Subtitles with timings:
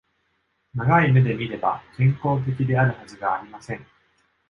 [0.73, 3.85] 長い目で見れば、健康的であるはずがありません。